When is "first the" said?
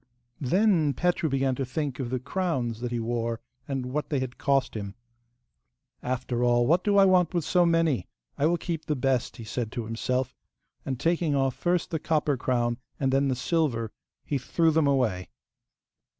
11.53-11.99